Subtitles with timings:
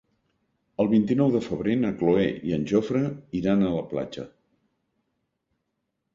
[0.83, 3.03] El vint-i-nou de febrer na Cloè i en Jofre
[3.43, 4.27] iran a la platja.